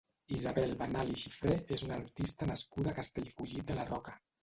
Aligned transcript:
Isabel 0.37 0.73
Banal 0.79 1.11
i 1.17 1.17
Xifré 1.25 1.53
és 1.77 1.85
una 1.89 2.01
artista 2.01 2.51
nascuda 2.55 2.95
a 2.95 2.99
Castellfollit 3.01 3.73
de 3.73 3.81
la 3.83 3.91
Roca. 3.97 4.23